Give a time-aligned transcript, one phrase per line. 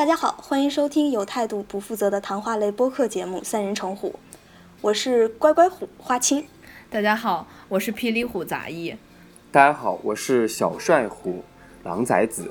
[0.00, 4.08] 大家好，欢迎收听有态度不负责的谈话类播客节目《三人成虎》，
[4.80, 6.42] 我是乖乖虎花青。
[6.88, 8.96] 大家好，我是霹雳虎杂役。
[9.52, 11.44] 大家好，我是小帅虎
[11.82, 12.50] 狼崽子。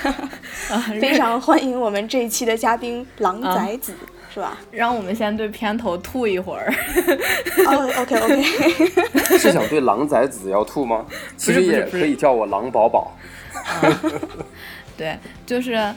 [0.98, 3.94] 非常欢迎我们这一期的嘉宾 狼崽子，
[4.32, 4.56] 是吧？
[4.72, 6.72] 让我们先对片头吐一会儿。
[7.66, 8.42] 哦，OK OK。
[9.36, 11.04] 是想对狼崽子要吐吗？
[11.36, 13.14] 其实也可以叫我狼宝宝。
[14.96, 15.94] 对，就是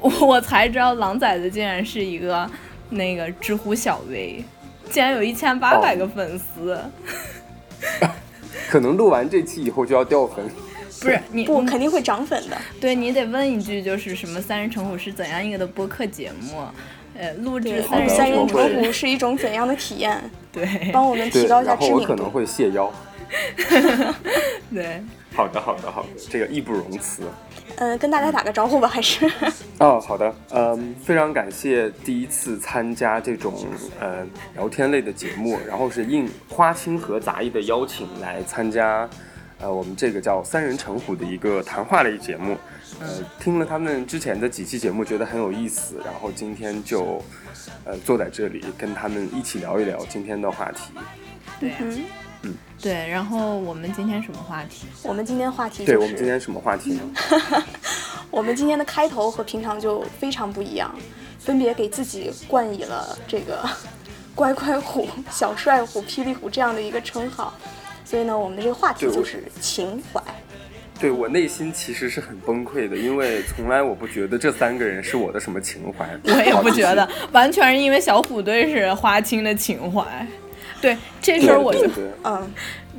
[0.00, 2.48] 我 我才知道狼崽子竟然是一个
[2.90, 4.44] 那个知乎小 V，
[4.90, 6.78] 竟然有一千八百个粉丝。
[8.68, 10.44] 可能录完这期以后就要掉粉。
[11.00, 12.56] 不是 你不肯定会涨粉的。
[12.80, 16.62] 对你得问一句，就是什么三人成虎是怎样一个的播客节目？
[17.16, 20.18] 呃，录制三人三人成虎是一种怎样的体验？
[20.52, 22.00] 对，帮我们提高一下知名度。
[22.02, 22.92] 我可能会谢邀。
[24.72, 25.02] 对，
[25.38, 27.22] 好的好的好的，这个义不容辞。
[27.76, 29.24] 呃，跟大家打个招呼吧，还是？
[29.78, 33.54] 哦，好的，嗯，非常感谢第一次参加这种
[34.00, 39.08] 呃聊天类的节目，然后是应花青和杂艺的邀请来参加。
[39.60, 42.56] 呃，我们这个叫三人成虎的一个谈话类节目，
[42.98, 43.06] 呃，
[43.38, 47.22] 听了他们之前的几期节目，觉得很有意思，然后今天就，
[47.84, 50.92] 呃，坐在这里跟他们一起聊一聊今天的话题。
[51.60, 52.04] 对，嗯，
[52.80, 54.86] 对，然后我们今天什么话题？
[55.02, 57.00] 我们今天话题，对我们今天什么话题呢？
[58.30, 60.94] 我们今天的开头和平常就非常不一样，
[61.40, 63.68] 分别给自己冠以了这个
[64.34, 67.52] 乖乖虎、小帅虎、霹雳虎这样的一个称号。
[68.04, 70.22] 所以呢，我们的这个话题就是情怀。
[71.00, 76.08] 对我内心其实是很崩溃的，因为从来我不觉得这三个人是我的什么情怀。
[76.24, 80.04] 我也不觉得，完全是因为小虎队是花青的情怀。
[80.80, 81.88] 对，这事儿我就
[82.24, 82.50] 嗯，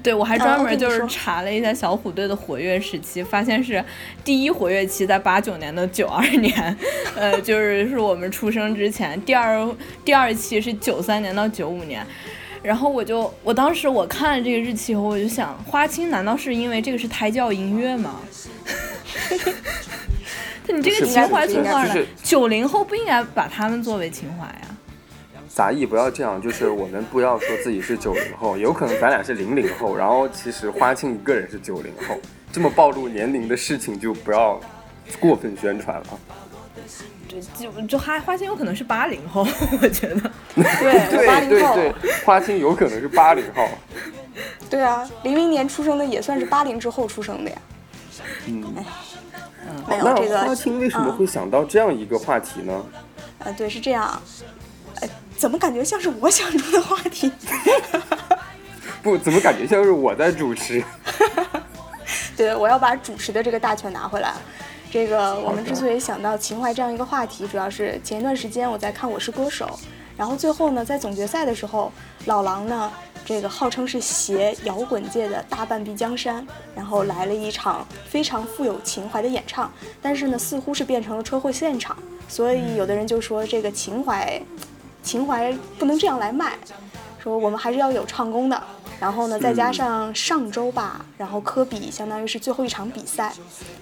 [0.04, 3.84] 对我还专门就是查了一下小虎队的活跃时期，发现是
[4.24, 6.78] 第一活跃期在八九年的九二年，
[7.16, 9.68] 呃，就是是我们出生之前；第二
[10.04, 12.06] 第二期是九三年到九五年。
[12.62, 18.20] 然后我就，我当时我看了这个日期以后，我就想，花青难道是因为这个是胎教音乐吗？
[20.68, 21.98] 你这个情怀从哪来？
[22.22, 24.69] 九零后不应该把他们作为情怀呀？
[25.60, 32.18] 杂艺不要这样，就是我们不要说自己是九零后，有可能咱俩是零零后，然后其实花青一个人是九零后，
[32.50, 34.58] 这么暴露年龄的事情就不要
[35.20, 36.20] 过分宣传了。
[37.58, 39.46] 就就花花青有可能是八零后，
[39.84, 40.32] 我觉得。
[40.56, 41.76] 对，八零后。
[41.76, 43.68] 对对对，花青有可能是八零后。
[44.70, 47.58] 对啊，零零年出生的也算是八零之后出生的呀。
[48.46, 48.64] 嗯。
[49.90, 50.40] 没有这个。
[50.40, 52.86] 花青为什么会想到这样一个话题呢？
[53.40, 54.22] 呃，对，是这样。
[55.40, 57.32] 呃，怎么感觉像是我想出的话题？
[59.02, 60.84] 不，怎么感觉像是我在主持？
[62.36, 64.34] 对，我要把主持的这个大权拿回来。
[64.92, 69.66] 这个我们之所以想到情怀这样一个话题，主要是前一段时间我在看《我是歌手》，
[70.18, 71.90] 然后最后呢，在总决赛的时候，
[72.26, 72.92] 老狼呢，
[73.24, 76.46] 这个号称是携摇滚界的大半壁江山，
[76.76, 79.72] 然后来了一场非常富有情怀的演唱，
[80.02, 81.96] 但是呢，似乎是变成了车祸现场，
[82.28, 84.42] 所以有的人就说这个情怀，
[85.10, 86.56] 情怀不能这样来卖，
[87.18, 88.64] 说我们还是要有唱功的。
[89.00, 93.34] 然后呢，再加上上周吧，然后科比相当于是最后一场比赛，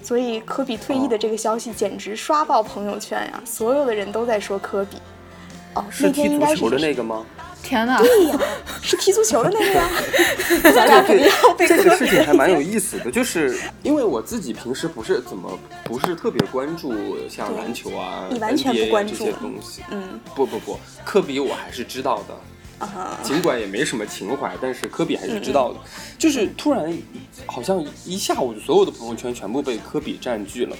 [0.02, 3.42] 所以科比退役的这个消息简直刷爆朋友圈呀！
[3.44, 4.96] 所有的人都在说科比。
[5.74, 7.26] 哦，那天应该是的那个吗？
[7.62, 7.98] 天哪！
[8.00, 8.38] 对呀，
[8.82, 9.88] 是踢足球的那个呀。
[10.74, 16.94] 咱俩肯定要被这个事情还蛮有意思的，就是因为我自己平时不是怎么不是特别关注
[17.28, 19.82] 像篮球啊、NBA 这些东西。
[19.90, 22.34] 嗯，不不不，科比我还是知道的。
[23.24, 25.80] 尽管也没什么情怀，但是科比还是知道的。
[26.16, 26.96] 就是突然，
[27.44, 30.76] 好像一下午所有的朋友圈全部被科比占据了，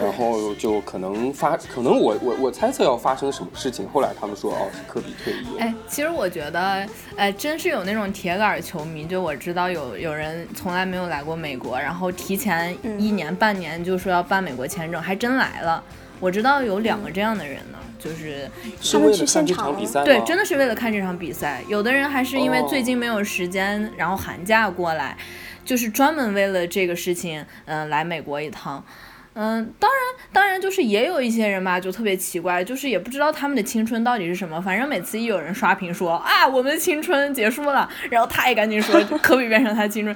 [0.00, 3.88] 然后就可能发，可能我我我猜测要发生什么事情。
[3.88, 5.58] 后来他们说，哦，是科比退役。
[5.58, 6.86] 哎，其实我觉得，
[7.16, 9.04] 哎，真是有那种铁杆球迷。
[9.04, 15.82] 就我知道有有人从来没有来过美国，然后提前一年半年就说要办美国签证，还真来了。
[16.20, 17.78] 我知道有两个这样的人呢。
[18.02, 18.50] 就是
[18.92, 19.72] 他们去现场
[20.04, 21.62] 对，真的是为了看这场比赛。
[21.68, 25.16] 有的人还是因为最近没有时间，然后寒假过来，
[25.64, 28.84] 就是专门为了这个事情，嗯，来美国一趟。
[29.34, 30.00] 嗯，当然，
[30.30, 34.60] 当然，就是也有一些人吧，就特别奇怪，就是也不知道他们的青春到底是什么。
[34.60, 40.14] 反正每次一有人刷屏说啊，我们的青春结束了，然后他也赶紧说科比 变成他青春，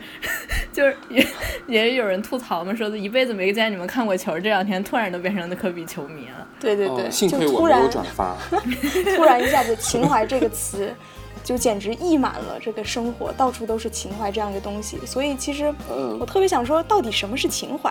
[0.70, 1.26] 就是也
[1.66, 6.46] 也有人吐槽嘛，说一辈子没见你们看过球，这两天突然都变成了科比球迷了。
[6.60, 8.36] 对对对，幸亏我没有转发。
[9.16, 10.94] 突然一下子，情怀这个词
[11.42, 14.98] 就简直溢满了这个生活，到处都是情怀这样一个东西。
[15.06, 15.72] 所以其实
[16.20, 17.90] 我特别想说，到底什么是情怀？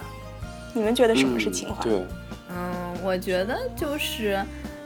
[0.76, 1.82] 你们觉得什么是情怀？
[1.82, 2.06] 对，
[2.50, 4.38] 嗯，我觉得就是，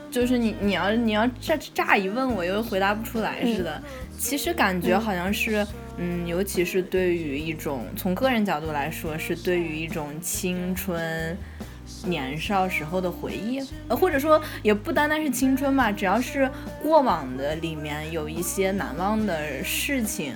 [0.08, 3.82] 就是你你要你要乍乍一问我又回答不出来似的。
[4.16, 5.66] 其实感觉好像是，
[5.96, 11.36] 嗯，尤其是对于一种从个人角度来说，是对于一种青春
[12.04, 16.48] 年少时候的回忆，呃，或者说也不单单是青春吧，只要是
[16.80, 20.34] 过往的里面有一些难忘的事情，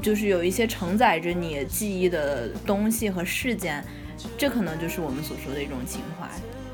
[0.00, 3.84] 就是有一些承载着你记忆的东西和事件。
[4.36, 6.28] 这可能就是我们所说的一种情怀，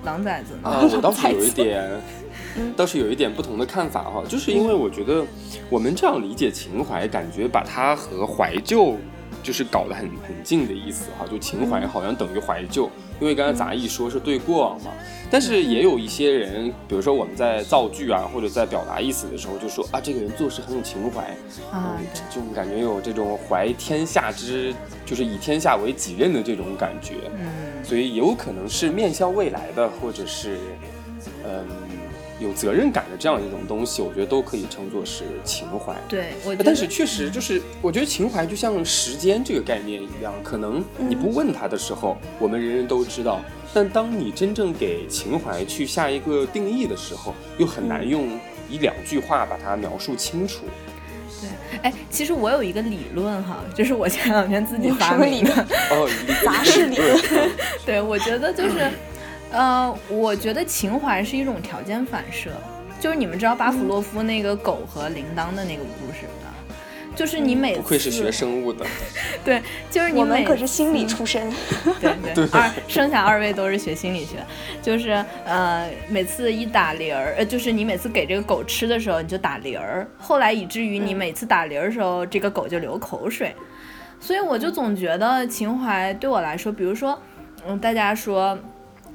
[0.05, 1.91] 狼崽子啊，我倒是有一 点，
[2.77, 5.25] 倒是有一点不同的看法哈，就是因为我觉得
[5.69, 8.97] 我们这样理解情怀，感觉把它和怀旧
[9.43, 12.91] 就是搞得很很近的意思哈，就情怀好像等于怀旧。
[13.21, 14.91] 因为刚才杂艺说是对过往嘛，
[15.31, 21.37] 但是也有一些人，比如说我们在造句啊，或者在表达意思的时候，就说啊，这个人做事很有情怀，
[21.71, 22.01] 啊，
[22.35, 24.75] 就感觉有这种怀天下之，
[25.05, 30.57] 就是以天下为己任的这种感觉，嗯，所以有可能是面向未来的，或者是，
[31.45, 31.90] 嗯。
[32.41, 35.95] 有责任感的这样一种东西，我觉得都可以称作是情怀。
[36.09, 43.41] 对，我但是确实就是，我觉得情怀就像时间这个概念一样，可能你不问它的时候，我们人人都知道；
[43.75, 48.27] 但当你真正给情怀去下一个定义的时候，又很难用
[48.71, 50.65] 一两句话把它描述清楚。
[51.43, 51.49] 对，
[51.83, 55.53] 哎，其实我有一个理论哈，就是我前两天自己发明的
[55.91, 56.09] 哦，
[56.43, 57.51] 杂事理论。
[57.85, 58.91] 对，我觉得就是。
[59.53, 62.51] 呃，我觉得情怀是一种条件反射，
[63.01, 66.49] 就是你们知道巴甫洛夫那个狗和铃铛的那个故事吗？
[67.17, 68.87] 就是你每次不愧是学生物的，
[69.45, 69.61] 对，
[69.91, 71.53] 就是你我们可是心理出身，
[72.01, 74.37] 对对，二剩下二位都是学心理学，
[74.81, 83.55] 就是呃，每次一打铃儿，呃，就是你每次给这个狗吃的时候你就打铃儿，后来以至于你每次打铃儿的时候这个狗就流口水，
[84.21, 87.21] 所以我就总觉得情怀对我来说，比如说，
[87.67, 88.57] 嗯，大家说。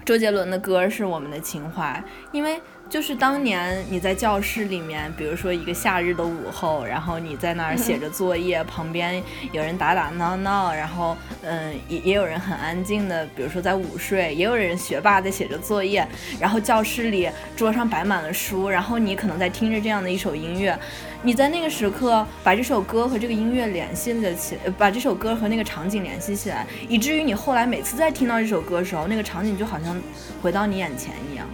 [0.06, 9.22] 周杰伦的歌是我们的情怀，因为就是当年你在教室里面，比如说一个夏日的午后，然后你在那儿写着作业，旁边
[9.52, 16.08] 有人打打闹闹，然后嗯，也也有人很安静的，比如说在午睡，也有人学霸在写着作业，
[16.40, 20.78] 然后教室里桌上摆满了书，然后你可能在听着这样的一首音乐。
[21.24, 30.00] 你在那个时刻把这首歌和这个音乐联系了起，把这首歌和那个场景联系起来，以至于你后来每次再听到这首歌的时候，那个场景就好像
[30.42, 31.48] 回到你眼前一样，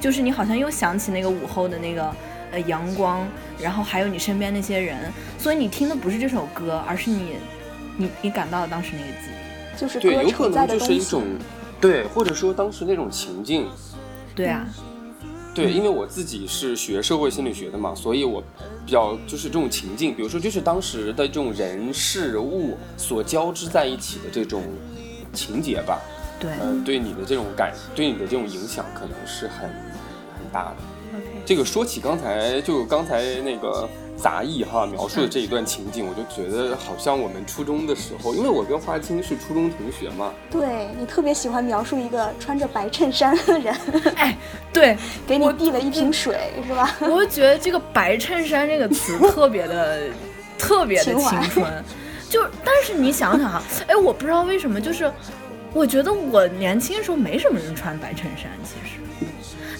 [0.00, 2.14] 就是你好像又想起那个午后的那个
[2.52, 3.26] 呃阳光，
[3.58, 7.36] 然后还有你身边那些人，所以你听的不是这首歌，而是你
[7.96, 11.24] 你你感到了当时那个记忆，就是对，有可能就是一种
[11.80, 13.66] 对，或者说当时那种情境，
[14.34, 14.66] 对啊。
[15.54, 18.40] 对，因为我自己是学社会心理学的嘛，所以我
[18.86, 24.62] 比较就是这种情境，比如说就是当时的这种人事物所交织在一起的这种
[25.32, 26.00] 情节吧。
[26.38, 29.87] 对，嗯，对你的这种感，对你的这种影响可能是很很
[30.52, 30.76] 大的。
[31.46, 33.88] 这个说起刚才就刚才那个。
[34.20, 40.32] 杂役哈描述的这一段情景，我就觉得好像我们初中的时候，因为我跟花青是初中同学嘛。
[40.50, 43.72] 对你特别喜欢描述一个穿着白衬衫的人，
[44.16, 44.36] 哎，
[44.72, 46.36] 对，给你递了一瓶水，
[46.66, 46.96] 是吧？
[47.00, 50.08] 我就觉得这个“白衬衫”这个词特别的、
[50.58, 51.84] 特别的青春。
[52.28, 55.08] 就但是你想想哈，哎，我不知道为什么，就是
[55.72, 58.98] 我觉得我年轻的时候没什么人穿白衬衫，其实，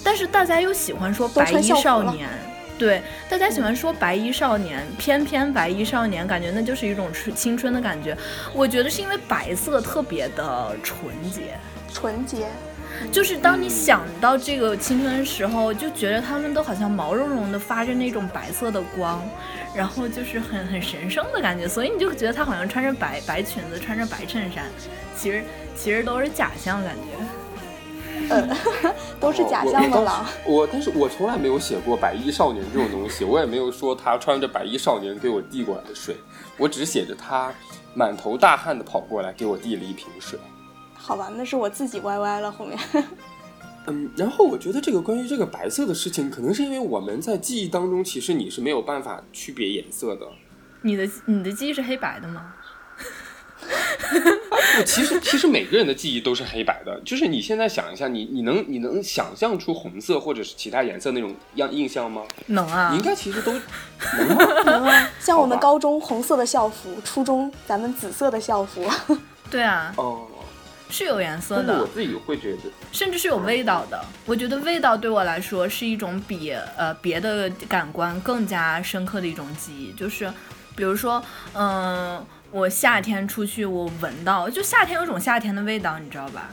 [0.03, 2.29] 但是大家又喜欢说白衣少年。
[2.77, 8.17] 对，大家喜欢说白衣少年，偏偏白衣少年，感觉那就是一种青春的感觉。
[8.53, 11.59] 我觉得是因为白色特别的纯洁，
[11.93, 12.47] 纯洁，
[13.11, 19.21] 就是当你想到这个青春的时候，就觉得他们都好像毛茸茸的，发着那种白色的光，
[19.75, 24.63] 然后就是很很神圣的感觉，所以你就觉得他好像穿着白白裙子，穿着白衬衫，
[25.17, 25.43] 其实
[25.75, 27.25] 其实都是假象感觉。
[29.19, 30.25] 都是假象的了。
[30.45, 36.15] 我，但是我从来没有写过白衣少年这种东西，我也没有说他穿着白衣少年给我递过来的水，
[36.57, 37.53] 我只写着他
[37.93, 40.39] 满头大汗的跑过来给我递了一瓶水。
[40.93, 42.77] 好吧，那是我自己歪歪了后面。
[43.87, 50.27] 嗯，然后我觉得这个关于这个白色的事情，可能是因为我们在记忆当中，其实你是没有办法区别颜色的。
[50.81, 52.53] 你的你的记忆是黑白的吗？
[53.69, 56.99] 不， 其实其实每个人的记忆都是黑白的。
[57.05, 62.23] 就是你现在想一下，你你能你能想象出红色或者是其他颜色那种样印象吗？
[62.47, 63.53] 能啊，你应该其实都
[64.17, 65.09] 能能啊。
[65.19, 68.85] 像我们高中红色的校服，初中咱们紫色的校服。
[69.49, 70.27] 对啊，哦，
[70.89, 71.81] 是有颜色的。
[71.81, 73.99] 我自己会觉得，甚至是有味道的。
[74.25, 79.91] 我觉得味道对我来说是一种比呃别的感官更加深刻的一种记忆。
[79.93, 80.31] 就是
[80.75, 81.21] 比如说，
[81.53, 82.25] 嗯。
[82.51, 86.49] 我夏天出去，我闻到就夏天有种夏天的味道，你知道吧？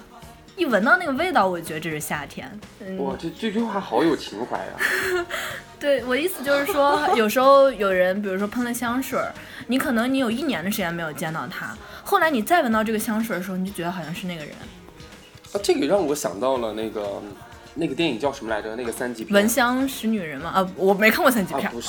[0.57, 2.51] 一闻到那个味道，我就觉得这是夏天。
[2.81, 4.77] 嗯，哇，这这句话好有情怀啊！
[5.79, 9.33] 对我意思就是说，有时候有人，比如说喷了香水儿，
[9.67, 14.55] 你可能你有一年的时间没有见到他，后来你再闻到这个香水的时候，你就觉得好像是那个人。
[15.53, 17.23] 啊，这个让我想到了那个
[17.75, 18.75] 那个电影叫什么来着？
[18.77, 19.35] 那个三级片。
[19.35, 20.51] 闻香识女人吗？
[20.55, 21.69] 啊，我没看过三级片。
[21.69, 21.89] 啊，不是。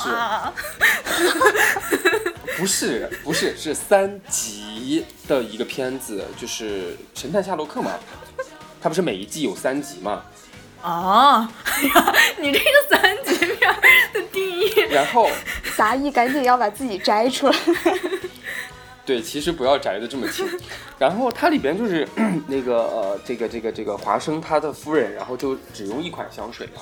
[2.47, 7.91] 啊不是，不是，是三集的一个片子，就是《神探夏洛克》嘛。
[8.81, 10.23] 它不是每一季有三集嘛？
[10.81, 13.75] 哦，哎呀，你这个三级片
[14.13, 14.69] 的定义。
[14.91, 15.29] 然后，
[15.75, 17.55] 杂役赶紧要把自己摘出来。
[19.05, 20.47] 对，其实不要摘的这么轻。
[20.99, 22.07] 然后它里边就是
[22.47, 26.81] 那个呃，这个这个这个华生他的夫人，然后就只用一款香水嘛。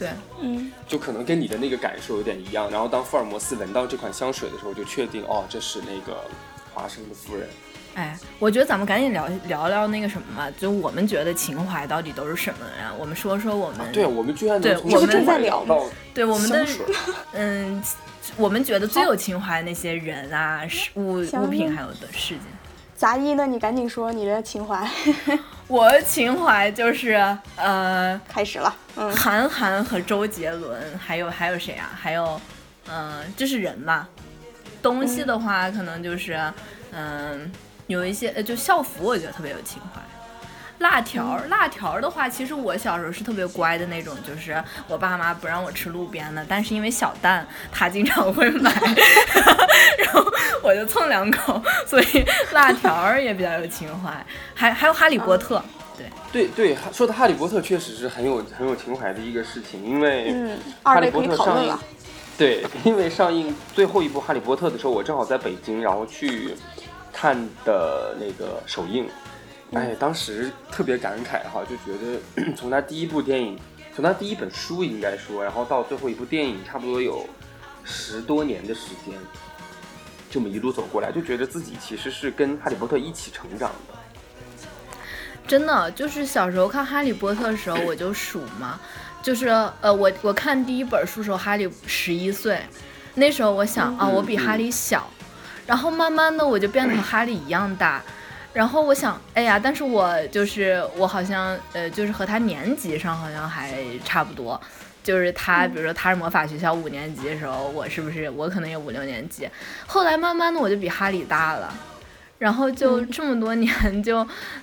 [0.00, 0.08] 对，
[0.40, 2.70] 嗯，就可能跟你的那个感受有点一样。
[2.70, 6.24] 然后当福尔摩斯闻到这款香水的时候，就确定哦，这是那个
[6.72, 7.46] 华生的夫人。
[7.96, 12.90] 哎，我觉得咱们赶紧聊聊聊那个什么吧，就我们觉得情怀到底都是什么呀？
[12.98, 13.92] 我们说说我们。
[13.92, 16.66] 对，我们居然对，我们正在聊到对我们的
[17.32, 17.82] 嗯，
[18.38, 22.44] 我们觉得最有情怀那些人啊、事物、物品还有的事件。
[23.00, 23.46] 杂一呢？
[23.46, 24.86] 你赶紧说你的情怀。
[25.66, 27.12] 我的情怀就是
[27.56, 31.90] 呃，开始了，嗯，韩寒和周杰伦，还有还有谁啊？
[31.98, 32.38] 还有，
[32.90, 34.06] 嗯、这是人吧？
[34.82, 36.38] 东西的话，可能就是
[36.92, 37.50] 嗯、
[37.86, 40.02] 有一些呃，就校服，我觉得特别有情怀。
[40.80, 48.72] 辣条，辣条的话，其实我小时候是特别乖的那种，就是我爸妈不让我吃路边的，但是因为小蛋他经常会买，
[49.98, 50.24] 然后
[50.62, 54.10] 我就蹭两口，所以辣条儿也比较有情怀。
[54.54, 55.62] 还还有哈利波特，
[55.98, 61.78] 对，对对，说的《哈利波特》确实是很有很有情怀的一个事情，因为嗯，《哈利波特》上了。，
[62.38, 66.54] 对，因为上映最后一部《哈利波特》的时候，我正好在北京，然后去
[67.12, 69.06] 看的那个首映，
[69.72, 73.58] 哎，当时特别感慨哈，就觉得 从他第一部电影，
[73.94, 77.28] 从他第一本书应该说，然后到最后一部电影，差不多有
[77.84, 79.14] 十多年的时间，
[80.28, 83.94] 这么一路走过来，就觉得自己其实是跟哈利波特一起成长的。
[85.46, 88.78] 真的就是小时候看《哈利波特》的时候，我就数嘛，
[89.22, 89.48] 就是
[89.80, 92.60] 呃，我我看第一本书时候，哈利十一岁，
[93.14, 95.08] 那时候我想啊，我比哈利小，
[95.66, 98.00] 然后慢慢的我就变得和哈利一样大，
[98.52, 104.60] 然后我想，哎呀，但是我就是我好像呃，就是和他年级上好像还差不多。
[105.02, 109.48] 就是他，比如说他是魔法学校五年级的时候，我是不是我可能也五六年级？
[109.86, 111.72] 后来慢慢的我就比哈利大了，
[112.38, 114.18] 然后就这么多年就，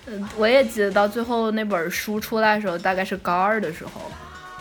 [0.05, 4.11] 嗯，我也记得到最后那本书出来的时候，大概是高二的时候，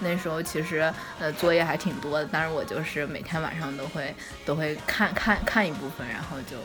[0.00, 0.90] 那时候其实
[1.20, 4.14] 呃作业还挺多的，但是我就是每天晚上都会
[4.46, 6.56] 都会看看看一部分，然后就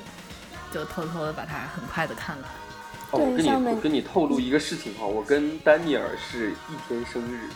[0.72, 2.46] 就偷偷的把它很快的看完。
[3.12, 7.50] 哦，我跟你我跟你透露一个事情哈，我跟丹尼尔是一天生日。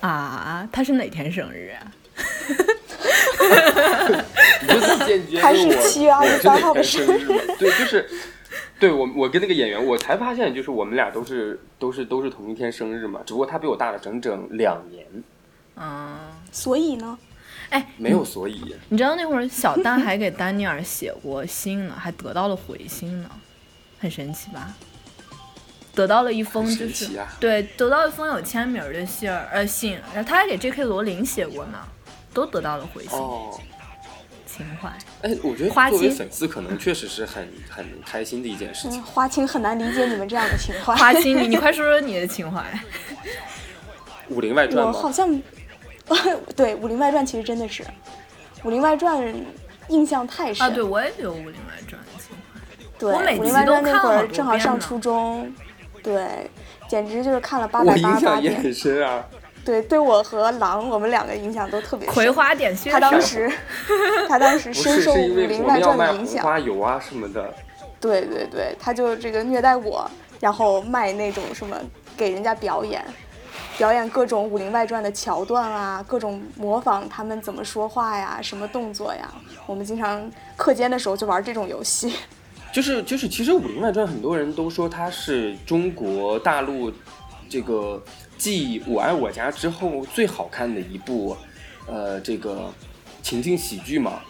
[0.00, 1.92] 啊，他是哪天生日啊？
[4.62, 7.40] 你就这么间接他是问我7月23号的生日吗？
[7.58, 8.08] 对，就是，
[8.78, 15.06] 对我我跟那个演员，我才发现就是我们俩都是都是都是同一天生日嘛，只不过他比我大了整整两年，
[15.76, 16.18] 嗯，
[16.52, 17.18] 所以呢，
[17.70, 18.74] 哎，没有所以。
[18.88, 23.30] 你知道那会儿小丹还给丹尼尔写过信呢，还得到了回信呢，
[23.98, 24.74] 很神奇吧？
[25.94, 30.84] 得到了一封很就是啊对，得到一封有签名的信儿呃信，然后他还给 J.K.
[30.84, 31.78] 罗琳写过呢，
[32.34, 33.58] 都得到了回信，哦，
[34.46, 34.90] 情怀。
[35.22, 39.02] 哎，我觉得作为粉丝，可能确实是很很开心的一件事嗯，情。
[39.02, 40.94] 花青很难理解你们这样的情怀。
[40.94, 42.60] 花青，你你快说说你的情怀。
[44.34, 45.10] 《武林外传我》好？
[45.10, 45.40] 像，
[46.56, 47.82] 对《武林外传》其实真的是，
[48.64, 49.18] 《武林外传》
[49.88, 50.66] 印象太深。
[50.66, 52.60] 啊，对，我也有《武林外传》的情怀。
[52.98, 55.52] 对，我每武林外传》集都看那会儿正好上初中，
[56.02, 56.50] 对，
[56.88, 58.62] 简直就是看了八百八十八印象也遍。
[58.62, 59.24] 很深啊。
[59.64, 62.32] 对，对我和狼，我们两个影响都特别葵深。
[62.32, 63.50] 花点穴他当，时，
[64.28, 66.40] 他当时，深受《武林外传》的影响。
[66.40, 67.52] 红花油啊什么的。
[67.98, 70.08] 对对对，他就这个虐待我，
[70.38, 71.76] 然后卖那种什么
[72.16, 73.04] 给人家表演，
[73.76, 79.30] 表演各种《武林外传》的桥段啊，各种模仿他们怎么说话呀，什么动作呀。
[79.66, 82.14] 我们经常课间的时候就玩这种游戏。
[82.72, 86.90] 就 是就是，其实《武林外传》很多人都说它是中国大陆
[87.50, 88.02] 这个
[88.38, 91.36] 继《我爱我家》之后最好看的一部，
[91.86, 92.72] 呃，这个
[93.22, 94.20] 情景喜剧嘛，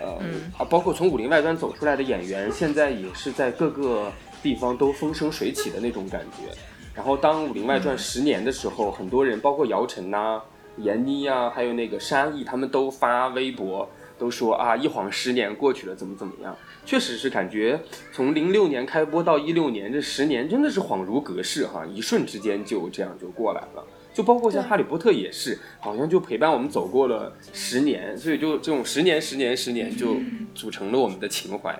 [0.00, 4.12] 呃、嗯啊，包括从《武林外传》走出来的演员，现在也是在各个
[4.44, 6.56] 地方都风生水起的那种感觉。
[6.94, 10.42] 然后当《武林外传》十年的时候，很多人，包括姚晨呐、
[10.76, 13.88] 闫妮呀，还有那个沙溢，他们都发微博。
[14.18, 16.56] 都说啊，一晃十年过去了，怎么怎么样？
[16.86, 17.80] 确实是感觉
[18.12, 23.84] 从零六年开播到一六年，这十年真的是恍如隔世哈，一瞬之间就这样就过来了。
[24.14, 30.18] 就包括像《哈利波特》也是，好像就陪伴我们走过了十年，所以就这种十年、十年、十年，就
[30.54, 31.76] 组成了我们的情怀。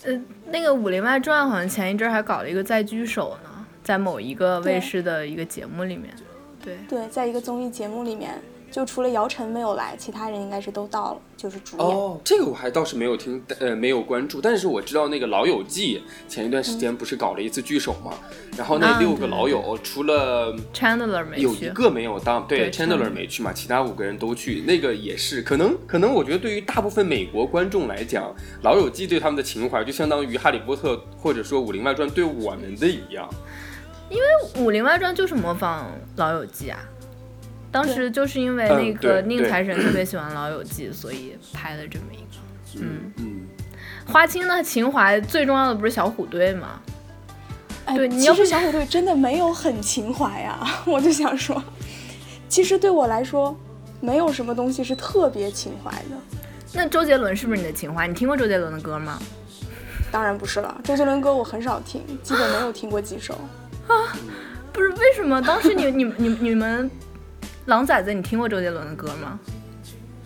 [0.05, 6.15] 呃，那个《武林外传》好像前一阵还搞了一个再聚首呢，在某一个卫视的一个节目里面。
[6.63, 8.41] 对对，在一个综艺节目里面。
[8.71, 11.87] 就除了姚晨没有来，其他人应该是都到了，就是主演。
[11.87, 14.41] 哦，这个我还倒是没有听，呃，没有关注。
[14.41, 16.01] 但是我知道那个《老友记》
[16.33, 18.13] 前一段时间不是搞了一次聚首嘛？
[18.57, 24.61] 然后那六个老友，除了 Chandler 没去，有一个没有当，对，Chandler 没去嘛，其他五个人都去。
[24.61, 28.25] 那个也是，可能可能我觉得对于大部分美国观众来讲，
[28.63, 33.29] 《老友记》对他们的情怀就相当于《哈利波特》或者说《武林外传》对我们的一样。
[34.09, 34.25] 因为
[34.65, 35.87] 《武林外传》就是模仿
[36.17, 36.79] 《老友记》啊。
[37.73, 42.83] 当时就是因为那个宁财神特别喜欢《老友记》，所以拍了这么一个。
[42.83, 43.41] 嗯嗯，
[44.07, 46.81] 花青的情怀最重要的不是小虎队吗？
[47.95, 50.83] 对，其实小虎队真的没有很情怀啊！
[50.87, 51.61] 我就想说，
[52.49, 53.57] 其实对我来说，
[54.01, 56.39] 没有什么东西是特别情怀的。
[56.73, 58.07] 那周杰伦是不是你的情怀？
[58.07, 59.19] 你听过周杰伦的歌吗？
[60.13, 63.35] 当然不是了，周杰伦歌我很少听，基本没有听过几首。
[63.89, 64.15] 啊，
[64.73, 65.43] 不是为什么？
[65.43, 66.91] 当时你你你你们。
[67.71, 69.39] 狼崽子，你听过周杰伦的歌吗？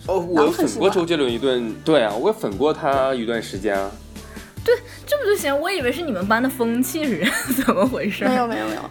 [0.07, 3.91] 哦，我粉过周杰伦一段，对啊，我粉过他一段时间啊。
[4.63, 4.75] 对，
[5.05, 5.55] 这不就行？
[5.61, 7.23] 我以为是你们班的风气是
[7.63, 8.25] 怎么回事？
[8.25, 8.81] 没有，没有，没有。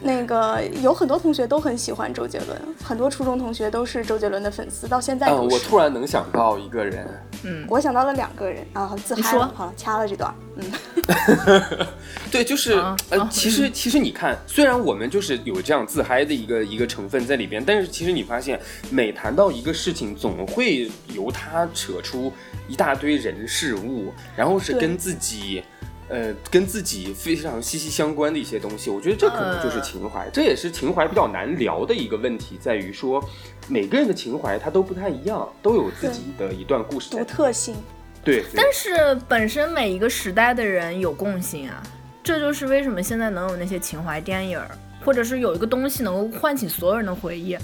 [0.00, 7.06] 那个有很多同学都很喜欢周杰伦，很多初中同学都是周杰伦的粉丝，到现在嗯，我突然能想到一个人，
[7.42, 11.86] 嗯，我想到了两个人啊，自嗨了，好了，掐了这段，嗯，
[12.30, 12.74] 对，就是
[13.10, 18.60] 呃，其实其实你看，虽然我们就是有这样自嗨的一个一个成分在里边，但是其实你发现，
[18.90, 22.32] 每谈到一个事情，总会由他扯出
[22.68, 25.62] 一大堆人事物，然后是跟自己。
[26.08, 30.28] 呃，跟自己非常息息相关的一些东西，我觉得这可能就是情怀。
[30.32, 33.22] 这也是情怀比较难聊的一个问题，在于说
[33.68, 37.76] 每个人的情怀它都不太一样，都有自己的一段故事独特性。
[38.24, 41.82] 对，但是本身每一个时代的人有共性啊，
[42.22, 44.60] 这就是为什么现在能有那些情怀电影，
[45.04, 47.56] 或者是有一个东西能够唤起所有人的回忆。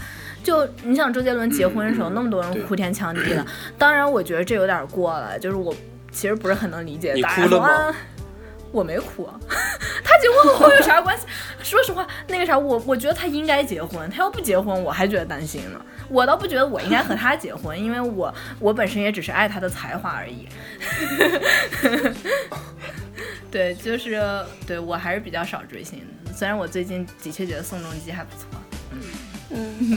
[0.42, 3.44] 就你想周杰伦结婚的时候，那么多人哭天抢地的，
[3.78, 5.74] 当然我觉得这有点过了，就是我
[6.12, 7.14] 其实不是很能理解。
[7.14, 7.94] 你哭了吗？
[8.74, 9.30] 我没哭，
[10.02, 11.24] 他结婚和我有啥关系？
[11.62, 15.80] 说实话，那个啥，我我觉得他应该结婚，他要不结婚，我还觉得担心呢。
[16.08, 20.48] 我倒不觉得我应该和他结婚，因为我我本身也只是爱他的才华而已。
[23.50, 24.20] 对，就是
[24.66, 28.48] 对我还是比较少追星的，虽然我最近的确觉得宋仲基还不错。
[28.90, 29.00] 嗯，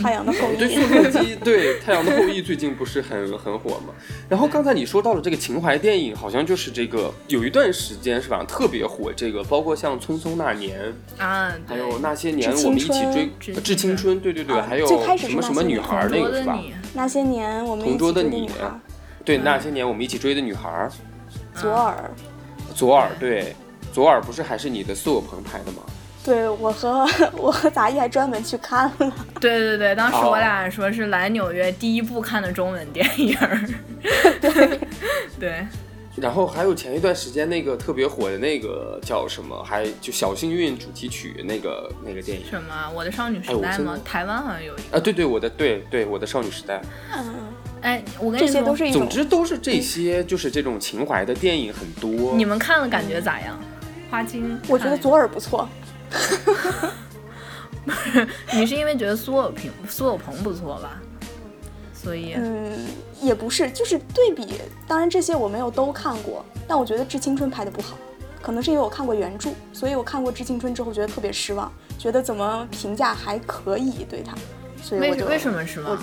[0.01, 0.57] 太阳的后裔。
[0.57, 3.93] 对，宋仲基对太阳的后裔最近不是很很火吗？
[4.29, 9.11] 然后刚才你说到了这个情怀电影，好像就是这个有一段时间是吧，特别火。
[9.15, 10.93] 这个包括像《匆匆那年》
[11.23, 13.29] 啊，还有那些年我们一起追
[13.61, 16.59] 《致青春》，对对对，还有什么什么女孩那个是吧？
[16.93, 18.49] 那些年我们同桌的你，
[19.25, 20.89] 对，那些年我们一起追的女孩，
[21.55, 22.11] 左耳，
[22.75, 23.55] 左耳，对，
[23.91, 25.81] 左耳不是还是你的苏有朋拍的吗？
[26.27, 27.07] 对我和
[27.39, 29.13] 我和杂艺还专门去看了。
[29.39, 33.33] 对对对，当时我俩说是来纽约第一部看的中文电影。
[34.41, 34.79] 对
[35.39, 35.65] 对。
[36.17, 39.63] 然后还有前一段时间那个特别火的那个叫什么？
[39.63, 42.45] 还就小幸运主题曲那个那个电影。
[42.49, 42.91] 什么？
[42.93, 43.97] 我的少女时代吗？
[44.03, 44.97] 台湾好像有一个。
[44.97, 46.81] 啊，对对，我的对对我的少女时代。
[47.15, 47.35] 嗯。
[47.79, 52.35] 哎，我跟你说，都是总之都是这些，就是这种情怀的电影很多。
[52.35, 53.57] 你们看了感觉咋样？
[54.09, 55.69] 花精，我觉得左耳不错。
[57.85, 60.99] 不是，你是因为觉得苏有平、苏有朋不错吧？
[61.93, 62.87] 所以，嗯，
[63.21, 64.61] 也不是，就是对比。
[64.87, 67.97] 当然这些我没有都看过，但我觉得《致青春》拍的不好，
[68.41, 74.35] 可能是因为我看过原著，所以我看过《致青春》之后觉得特别失望，觉得怎么评价还可以对他，
[74.81, 75.97] 所以我就为什么失望？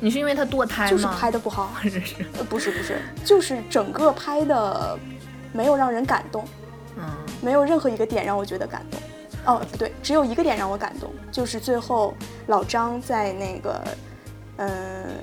[0.00, 0.90] 你是因为他堕胎吗？
[0.90, 2.14] 就是拍的不好， 是是，
[2.48, 4.98] 不是不是，就是整个拍的
[5.52, 6.44] 没有让人感动。
[6.96, 7.04] 嗯，
[7.40, 9.00] 没有任何一个点让我觉得感动。
[9.44, 12.14] 哦，不对，只有一个点让我感动，就是最后
[12.46, 13.82] 老张在那个，
[14.58, 14.70] 嗯，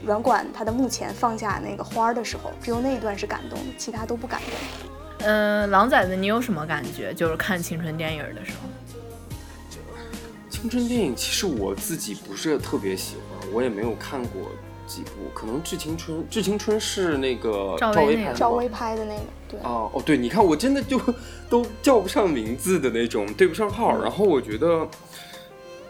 [0.06, 4.90] 软管他的墓前放下那个花儿的时候，只有那一段是感动的，其他都不感动。
[5.20, 7.14] 嗯，狼崽子，你有什么感觉？
[7.14, 8.70] 就是看青春电影的时候。
[10.50, 14.52] 青春电影其实我自己不是特别喜欢，我也没有看过。
[14.90, 19.60] 几部可能《致青春》《致青春》是那个赵薇拍的，赵薇拍的那个，对。
[19.62, 21.00] 哦哦，对，你看我真的就
[21.48, 24.02] 都叫不上名字的那种，对不上号。
[24.02, 24.88] 然后我觉得，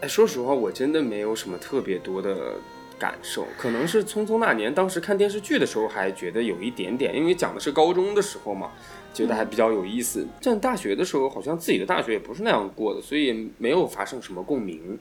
[0.02, 2.52] 哎，说实话，我真的没有什么特别多的
[2.98, 8.70] 感受，可能是《匆匆那年》当时看电视剧的时候还觉得有一点点，因为讲的是高中的时候嘛，
[9.14, 10.26] 觉得还比较有意思。
[10.42, 14.98] 上大学的时候，好像自己的大学也不是那样过的，所以没有发生什么共鸣。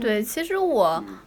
[0.00, 1.18] 对，其实我，嗯，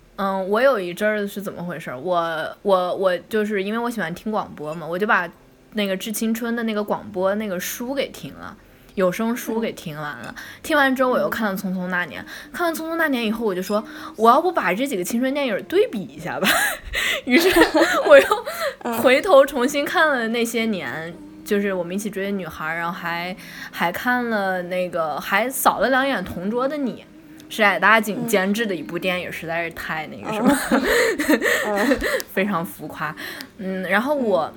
[0.48, 1.94] 我有一阵儿是怎么回事？
[1.96, 5.30] 我我我就是因为我喜欢听广播嘛，我就把
[5.74, 8.56] 那个《致青春》的那个广播那个书给听了。
[8.96, 12.24] 有声书给听完了，听完之后我又看了《匆匆那年》，
[12.54, 13.84] 看完《匆匆那年》以后，我就说
[14.16, 16.48] 我要不把这几个青春电影对比一下吧。
[17.26, 17.50] 于是
[18.08, 23.36] 我又回头重新看了那些年，就是我们一起追的女孩，然后还
[23.70, 27.04] 还看了那个，还扫了两眼《同桌的你》，
[27.50, 31.98] 是矮大紧监制的一部电影，实在是太那个什么，
[32.34, 33.16] 非常浮夸。
[33.58, 34.52] 嗯，然后我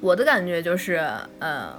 [0.00, 1.04] 我的感觉就是
[1.38, 1.74] 呃。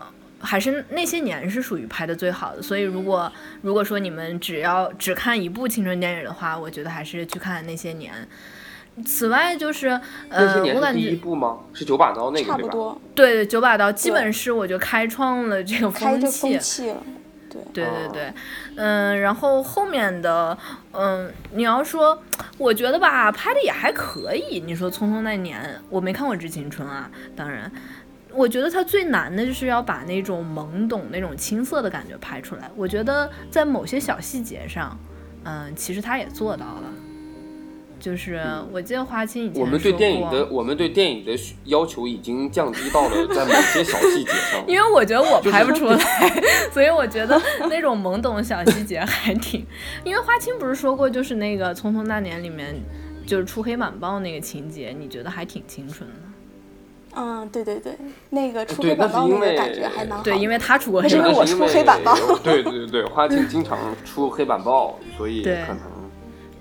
[0.46, 8.12] 还是那些年是属于拍的最好的，所以如果如果说你们只要只看一部青春电影的话，我觉得还是去看那些年。
[9.06, 9.88] 此外就是
[10.28, 11.60] 呃，我感觉第一部吗？
[11.74, 13.02] 是九把刀那个差不多。
[13.16, 16.60] 对对，九把刀基本是我就开创了这个风气。
[17.74, 18.34] 对对对对，
[18.76, 20.58] 嗯，然后后面的
[20.92, 22.22] 嗯，你要说
[22.58, 24.60] 我觉得吧，拍的也还可以。
[24.66, 27.72] 你说《匆匆那年》，我没看过《致青春》啊，当然。
[28.36, 32.68] 我觉得他最难的就是要把那种懵懂、那种青涩的感觉拍出来。
[32.76, 34.98] 我觉得在某些小细节上，
[35.44, 37.13] 嗯，其实他也做到了。
[38.04, 38.38] 就是
[38.70, 41.32] 我记得花青以前我们对电影的我们对电影的
[41.64, 44.62] 要求已经降低到了在某些小细节上。
[44.68, 45.98] 因为我觉得我拍不出来，
[46.74, 49.66] 所以我觉得那种懵懂小细节还挺。
[50.04, 52.76] 因为花青不是说过，就是那个《匆匆那年》里面
[53.26, 56.16] 就是出黑板报那个情节，你觉得还挺青春的。
[57.16, 57.96] 嗯，对对对，
[58.32, 60.24] 那个出黑板报那个感觉还蛮好。
[60.26, 61.24] 对，因为他出过黑板报。
[61.24, 62.14] 是因为我出黑板报。
[62.44, 66.03] 对对对对，花青经常出黑板报，所以可能。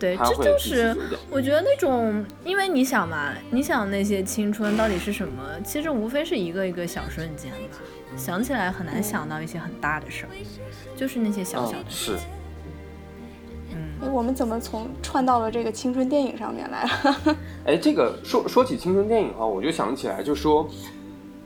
[0.03, 0.97] 对，这就是
[1.31, 5.45] 我觉得那种，因为你想嘛，你想那些青春到底是什么？
[5.65, 7.79] 其实无非是一个一个小瞬间吧，
[8.17, 10.31] 想起来很难想到一些很大的事儿，
[10.97, 12.27] 就是那些小小的事情。
[14.03, 17.37] 哎，我们怎么从串到了这个青春电影上面来了？
[17.65, 20.69] 哎，这个说说起青春电影哈，我就想起来，就说，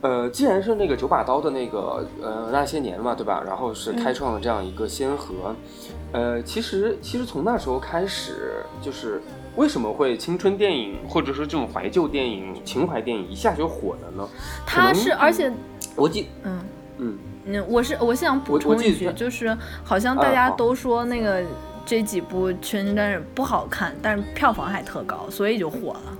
[0.01, 3.43] 呃，既然是那个九把刀的那个呃那些年嘛，对吧？
[3.45, 5.55] 然后是开创了这样一个先河，
[6.11, 9.21] 呃，其实其实从那时候开始，就是
[9.55, 14.27] 为什么会青春电影或者说这种怀旧电影、情怀电影一下就火了呢？
[14.65, 15.51] 它是，而且
[15.95, 16.59] 我记，嗯
[16.97, 21.43] 嗯嗯，我是我想补充一句，就是好像大家都说那个。
[21.89, 26.17] 这几部青春电影不好看，但是票房还特高，所以就火了。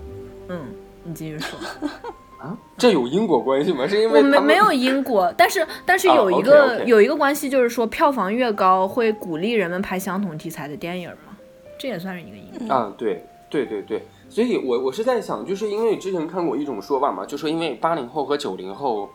[0.47, 0.62] 嗯，
[1.04, 1.60] 你继续说。
[2.39, 3.88] 啊，这有因果关系吗？
[3.88, 11.38] 是因为我们没有因果， 但是但是有一个有一个关系，就是说票房越高，会鼓励人们拍相同题材的电影嘛？
[11.80, 12.76] 这也算是一个因果。
[12.76, 19.10] 啊，对对对对，所以我我是在想，就是因为之前看过一种说法嘛，就说因为八零后和九零后，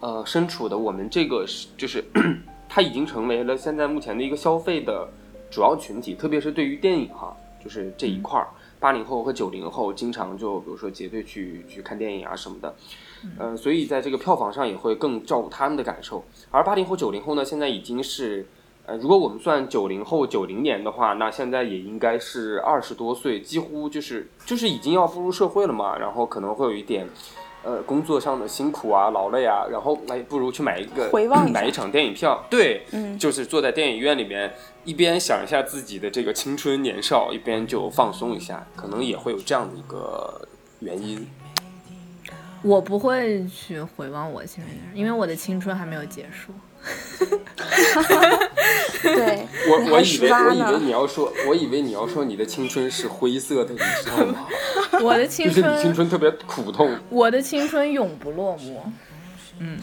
[0.00, 2.04] 呃，身处的我们这个是就是
[2.68, 5.08] 它已经成为了现在目前的一个消费的。
[5.54, 8.48] 主要群体，特别是对于电影哈，就是这一块儿，
[8.82, 12.74] 八零后和九零后经常就比如说结队去去看电影啊什么的，
[13.38, 16.24] 嗯，所以在这个票房上也会更照顾他们的感受。
[16.50, 18.44] 而八零后、九零后呢，现在已经是，
[18.84, 27.06] 呃，如果我们算九零后九零年的话，那现在也应该是二十多岁，几乎就是就是已经要步入社会了嘛，然后可能会有一点。
[27.64, 31.08] 呃，工作上的辛苦啊，劳累啊，然后哎，不如去买一个
[31.52, 34.52] 买一场电影票，对，嗯，就是坐在电影院里面，
[34.84, 40.48] 一边想一下自己的这个青春年少，一边就放松一下，可能也会有这样的一个
[40.80, 41.24] 原因。
[42.62, 46.52] 我不会去回望我青春，因为我的青春还没有结束。
[49.78, 54.46] 对，我我以为我以为你要说，我以为你要说你的青春是灰色的，你知道吗？
[55.02, 56.96] 我的青春，你青春特别苦痛。
[57.08, 58.82] 我的青春永不落幕。
[59.58, 59.78] 嗯，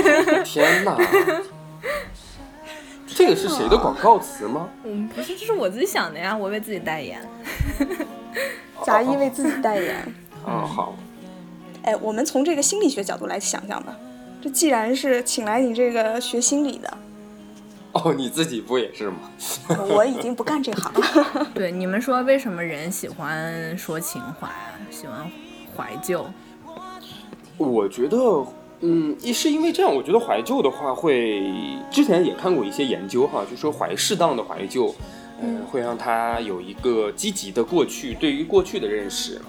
[0.44, 0.96] 天哪！
[3.06, 4.68] 这个是谁的广告词吗？
[4.84, 7.20] 嗯，不是，这是我自己想的呀，我为自己代言。
[8.84, 10.14] 杂音为自己代言。
[10.46, 10.96] 嗯，好。
[11.82, 13.96] 哎，我们从这个心理学角度来想想吧。
[14.42, 16.98] 这既然是请来你这个学心理的。
[18.02, 19.30] 哦，你自己不也是吗？
[19.88, 21.46] 我已经不干这行了。
[21.54, 24.74] 对，你们说为什么人喜欢说情怀啊？
[24.90, 25.30] 喜欢
[25.76, 26.26] 怀旧？
[27.56, 28.16] 我觉得，
[28.80, 29.94] 嗯，一是因为这样。
[29.94, 31.40] 我觉得怀旧的话，会
[31.88, 34.92] 之前也看过一些研究哈，就说怀适当的怀旧，
[35.40, 39.40] 嗯，会让他有一个积极的过去，对于过去的认识。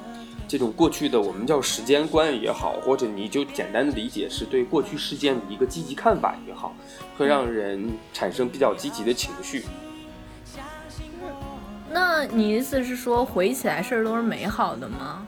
[0.48, 6.76] 这种过去的我们叫时间观也好，或者你就简单的理解是对过去事件的一个积极看法也好，
[7.18, 9.64] 会让人产生比较积极的情绪。
[11.92, 15.26] 那你意思是说回忆起来事儿都是美好的吗？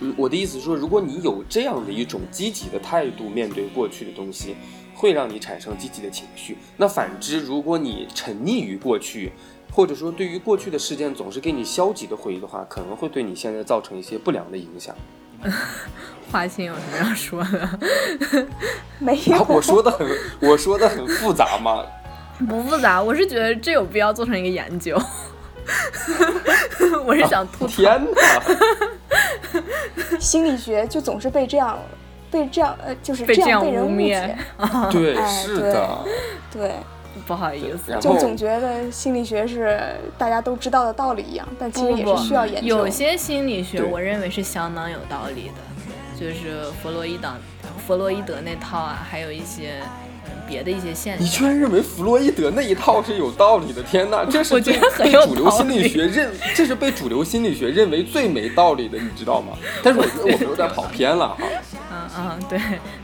[0.00, 4.56] 嗯，我的意思是说，如果你有这样的一种积极的态度面对过去的东西，
[4.94, 6.56] 会让你产生积极的情绪。
[6.76, 9.32] 那反之，如果你沉溺于过去，
[9.72, 14.94] 或者说对于过去的事件总是给你消极的回忆的话，可能会对你现在造成一些不良的影响。
[16.30, 18.48] 华清有什么要说的？
[19.00, 20.06] 没有，我说的很，
[20.40, 21.82] 我说的很复杂吗？
[22.48, 25.00] 不复杂，我是觉得这有必要做成一个研究。
[27.04, 27.74] 我是想吐槽。
[27.74, 28.42] 天哪！
[30.18, 31.78] 心理学就总是被这样，
[32.30, 34.36] 被这样呃，就是被这样被人污蔑误解。。
[34.90, 35.98] 对，哎是的。
[36.50, 36.72] 对，
[37.26, 39.80] 不好意思就总觉得心理学是
[40.18, 42.68] 大家都知道的道理一样，但其实也是需要研究。
[42.68, 47.28] 有些心理学，我认为是相当有道理的，就是弗洛伊德、
[47.86, 50.11] 弗洛伊德那套啊，还有一些嗯
[50.46, 51.28] 别的一些现象你。
[51.28, 53.82] 居然认为弗洛伊德那一套是有道理的？
[53.82, 59.56] 天哪， 这是我觉被得很有被主流心理学认， 这是被主流心理学认为最没道理的，你知道吗？
[59.82, 61.38] 但是我觉得我们有点跑偏了哈，
[61.92, 62.58] 嗯嗯，对，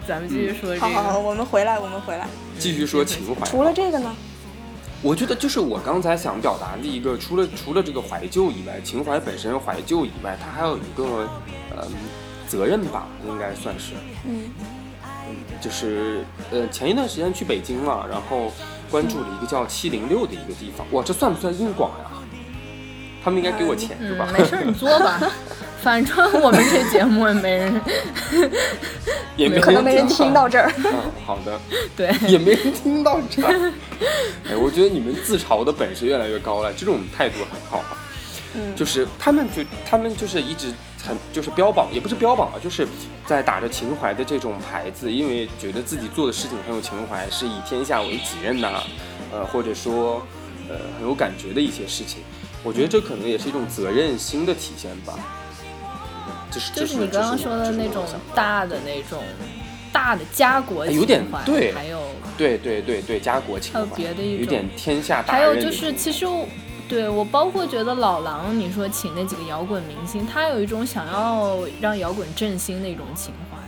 [0.07, 2.27] 咱们继续说这好好好，我们回来，我们回来。
[2.59, 3.46] 继续说情怀。
[3.46, 4.14] 除了这个呢？
[5.01, 11.29] 我觉得就是我刚才想表达的一个，除了除了这个怀旧以外，情怀本身怀旧以外，它还有一个
[11.70, 11.87] 呃
[12.48, 13.92] 责任吧，应该算是。
[14.24, 14.51] 嗯，
[15.61, 18.53] 就是呃前一段时间去北京了，然后
[18.91, 22.05] 关注了一个叫七零六的一个地方，哇，这算不算硬广呀？
[23.23, 24.27] 他们应该给我钱是吧？
[24.31, 25.21] 嗯，没事儿，你做吧。
[25.83, 27.81] 反正我们这节目也没人
[29.37, 30.73] 也没可能没人听到这儿。
[30.77, 30.93] 嗯，
[31.25, 31.61] 好的，
[31.97, 32.12] 对。
[32.29, 33.73] 也没人听到这儿。
[34.49, 37.97] 哎，我觉得你们自嘲的本事越来越高了，这种态度很好啊。
[38.55, 40.73] 嗯，就是他们就他们就是一直
[41.06, 42.87] 很就是标榜，也不是标榜啊，就是
[43.26, 48.82] 在打着情怀的这种牌子，因为觉得自己做的事情很有情怀，是以天下为己任呐、
[49.32, 50.22] 呃，或者说
[50.68, 52.20] 呃很有感觉的一些事情。
[52.64, 55.14] 我觉得这可能也是一种责任心的体现吧。
[56.50, 59.22] 就是就是你刚刚说的那种大的那种
[59.92, 62.00] 大的家国有点怀对还有
[62.38, 66.48] 对对对对，家国情还有怀，别的一种有点天下大还有就是其实我
[66.88, 73.59] 对我包括觉得老狼，你说请那几个摇滚明星，他有一种想要让摇滚振兴的一种情怀，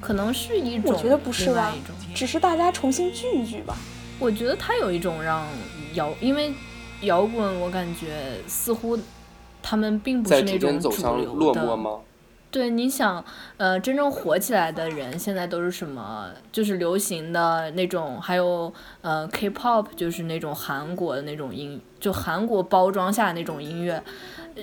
[0.00, 3.76] 可能是一种我觉得不是吧另外一种，只是大家重新聚一聚吧。
[4.18, 5.46] 我觉得他有一种让
[5.94, 6.54] 摇，因为
[7.02, 8.98] 摇滚我感觉似乎
[9.62, 11.98] 他们并不是那种主流向落的寞吗？
[12.52, 13.24] 对，你想，
[13.56, 16.28] 呃，真正火起来的人现在都是什么？
[16.52, 24.04] 就是流行的那种，还有呃，K-pop，就是那种韩国的那种音，就韩国包装下那种音乐。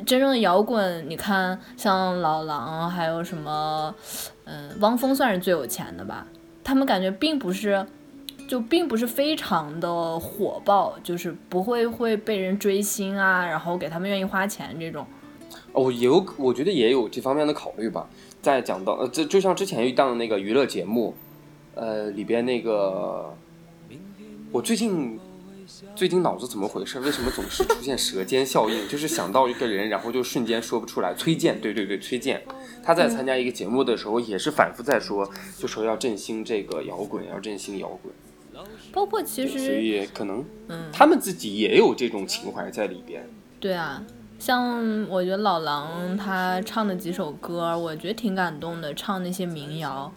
[0.05, 3.95] 真正的摇滚，你看像老狼，还有什么，
[4.45, 6.27] 嗯、汪峰算是最有钱的吧？
[6.63, 7.83] 他们感觉并不是，
[8.47, 15.07] 就并不是非常的火爆，就是不会会被人追星啊，然后给他们愿意花钱这种。
[15.73, 18.09] 哦，也有，我觉得也有这方面的考虑吧。
[18.41, 21.13] 在讲到呃，这就像之前一档那个娱乐节目，
[21.75, 23.35] 呃，里边那个，
[24.51, 25.19] 我最近
[25.95, 26.99] 最近脑子怎么回事？
[27.01, 28.87] 为什么总是出现舌尖效应？
[28.87, 31.13] 就是想到一个人，然后就瞬间说不出来。
[31.13, 32.41] 崔健，对对对，崔健，
[32.83, 38.13] 他在参加一个节目的时候，也是反复在说，就说要振兴这个摇滚，要振兴摇滚。
[38.91, 43.29] 包括其实，所以可能嗯，他们自己也有这种情怀在里边。
[43.59, 44.03] 对啊，
[44.39, 50.11] 像我觉得老狼他唱的几首歌，我觉得挺感动的，唱那些民谣，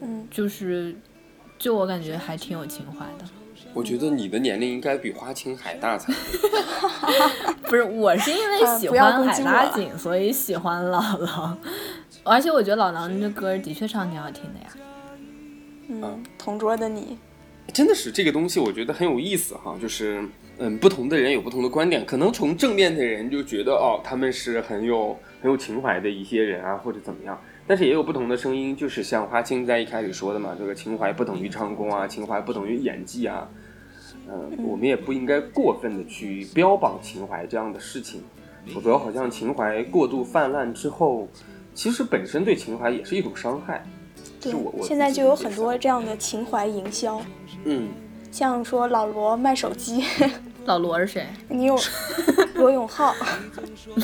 [0.00, 0.94] 嗯，就是，
[1.58, 3.24] 就我感觉还挺有情怀的。
[3.74, 7.70] 我觉得你的年龄应该比花青还大才对。
[7.70, 11.58] 不是，我是因为喜欢海拉井，所以喜欢老狼。
[12.22, 14.66] 而且我觉得老狼这歌的确唱挺好听的呀。
[15.88, 17.16] 嗯，同桌的你，
[17.72, 20.22] 真的是这个东西，我觉得很有意思哈，就是
[20.58, 33.48] 嗯，不同的人有不同的观点，可能从正面的人就觉得哦，他们是很有很有情怀的一些人啊，或者怎么样，但是也有不同的声音，就是像花青在一开始说的嘛，这个情怀不等于唱功啊，情怀不等于演技啊，
[34.28, 38.22] 嗯、我们也不应该过分的去标榜情怀这样的事情，
[38.72, 41.26] 否则好像情怀过度泛滥之后，
[41.74, 43.84] 其实本身对情怀也是一种伤害。
[44.40, 47.20] 对是我我，现在就有很多这样的情怀营销，
[47.64, 47.88] 嗯，
[48.32, 50.02] 像说老罗卖手机，
[50.64, 51.26] 老罗是谁？
[51.48, 51.78] 你有
[52.56, 53.14] 罗永浩，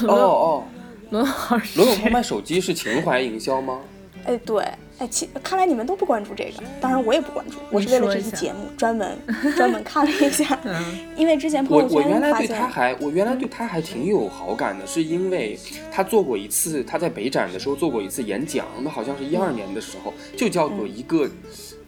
[0.06, 0.64] 哦哦，
[1.10, 3.80] 罗永浩是罗永浩卖手机是情怀营销吗？
[4.26, 4.62] 哎，对，
[4.98, 9.16] 哎，其看来你们都不关注这个，当然我也不关注，我是为了这期节目专门
[9.56, 10.74] 专门看了一下， 嗯
[11.16, 15.58] 因为之前朋我友我原来对他还我原来对他还挺有好感的，是因为
[15.90, 21.26] 他做过一次他在北展的时候做过一次演讲，那好像是一二年的时候，就叫做一个、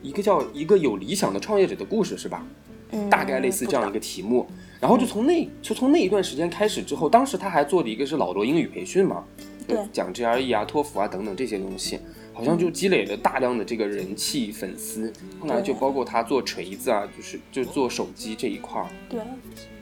[0.02, 2.44] 一个叫一个有理想的创业者的故事是吧？
[2.92, 4.46] 嗯大概类似这样一个题目。
[4.80, 9.22] 然后就从那就从那一段时间开始之后，当时他还做的一个是老罗英语培训嘛，
[9.68, 12.00] 对，讲 GRE 啊、托福啊等等这些东西，
[12.32, 15.12] 好像就积累了大量的这个人气粉丝。
[15.38, 18.88] 后来就包括他做锤子啊，就是就做手机这一块儿。
[19.08, 19.20] 对。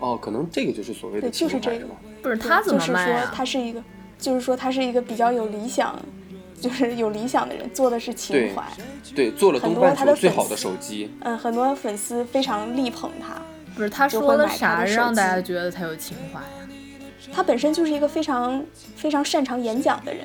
[0.01, 1.87] 哦，可能这个就是所谓的就是这个，
[2.21, 3.83] 不是他怎么卖就是说他是一个，
[4.19, 5.99] 就是说他是一个比较有理想，
[6.61, 8.63] 就是有理想的人，做的是情怀。
[9.15, 11.11] 对，做了东半球最好的手机。
[11.21, 13.35] 嗯，很多粉丝非常力捧他。
[13.75, 16.69] 不是他说的啥让大家觉得他有情怀呀？
[17.33, 18.65] 他本身就是一个非常
[18.97, 20.25] 非常擅长演讲的人，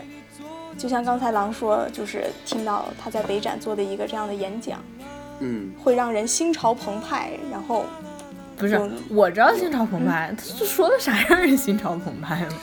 [0.78, 4.82] 就像刚才狼说，就是听到他在北展做的一个这样的演讲，
[5.39, 7.32] 嗯，会让人心潮澎湃。
[7.52, 7.86] 然后
[8.58, 12.54] 不是我知道心潮澎湃，他说的啥让人心潮澎湃了？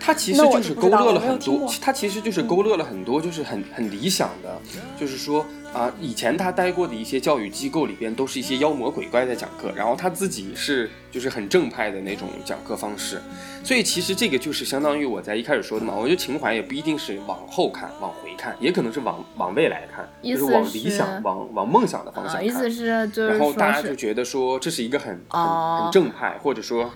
[0.00, 4.60] 他其实就是勾勒了很多，他其实就是勾勒了很多，就是很很理想的，
[4.98, 5.46] 就是说。
[5.72, 13.22] 啊，以前他待过的一些教育机构里边，都是一些妖魔鬼怪在讲课，然后他自己是就是很正派的那种讲课方式，
[13.62, 22.44] 所以其实这个就是相当于我在一开始说的嘛，我觉得情怀也不一定是往后看、往回看，也可能是往往未来看，就是往理想、往往梦想的方向看。
[22.44, 26.90] 意思是就是，然后大家就觉得说这是一个很很很正派，或者说，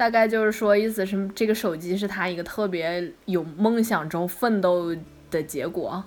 [0.00, 4.96] 大概就是说意思是这个手机是他一个特别有梦想中奋斗
[5.30, 6.02] 的结果。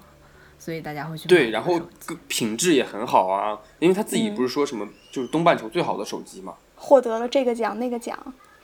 [0.58, 1.79] 所以大家会去对，然后
[2.27, 8.17] 品质也很好啊，因为他自己不是说什么就是东半球最好的手机嘛，获得了这个奖那个奖，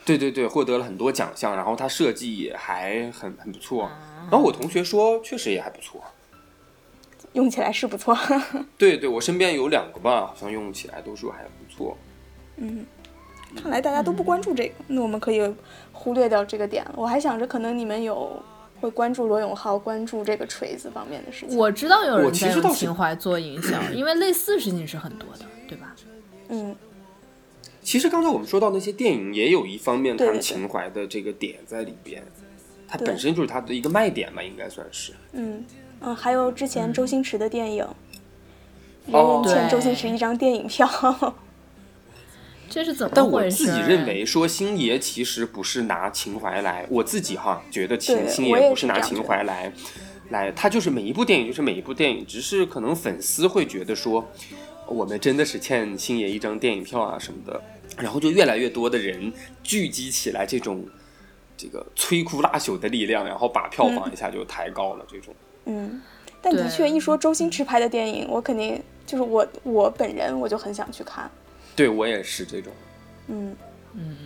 [0.06, 3.92] 对对对，获得了很多奖项，然后他设计也还很很不错，
[4.32, 6.02] 然后我同学说确实也还不错，
[7.34, 8.18] 用起来是不错，
[8.80, 11.98] 对对，我身边有两个吧，好像用起来都说还不错，
[12.56, 12.86] 嗯，
[13.56, 15.54] 看来大家都不关注这个，那我们可以
[15.92, 18.42] 忽略掉这个点了，我还想着可能你们有。
[18.82, 21.58] 会关注罗永浩，关注这个锤子方面的事情。
[21.58, 25.94] 我知道有人在用情怀做营销，因为 类似事情是很多的，对吧？
[26.48, 26.74] 嗯。
[27.82, 32.24] 其实刚才我们说到那些电影，也有一方面谈情怀的这个点在里边，
[32.88, 35.12] 它本身就是它的一个卖点嘛，应该算是。
[35.34, 35.66] 嗯
[36.00, 37.86] 嗯，还有之前周星驰的电影，
[39.08, 40.88] 人人欠周星驰一张电影票。
[42.70, 43.12] 这是怎么？
[43.16, 49.72] 但我自己认为，说星爷其实不是拿情怀来，我自己哈觉得星星爷不是拿情怀来，
[50.30, 54.30] 来他就是每一部电影就是每一部电影，只是可能粉丝会觉得说，
[54.88, 57.62] 我们真的是欠星爷一张电影票啊什么的，
[57.98, 60.86] 然后就越来越多的人聚集起来，这种
[61.58, 65.06] 这个摧枯拉朽的力量，然后把票房一下就抬高了。
[65.12, 65.34] 这种，
[65.66, 66.02] 嗯，
[66.42, 71.30] 但的确一说周星驰拍的电影，我肯定就是我我本人我就很想去看。
[71.80, 72.74] 对我也是这种，
[73.28, 73.56] 嗯
[73.94, 74.18] 嗯，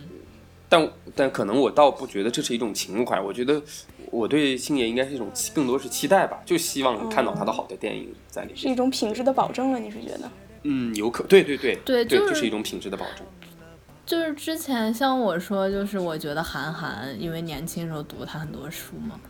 [0.68, 3.62] 但但可能我倒不觉得这是一种情怀，我觉得
[4.10, 10.28] 我对星爷应该是一种更多是期待吧，就希望看到他的好的电影在里面，是一种品质的保证了，你是觉得？
[10.64, 13.24] 嗯，有可对对对对，就是一种品质的保证。
[14.04, 19.20] 就是之前像我说，就是我觉得韩寒因为年轻时候读他很多书嘛。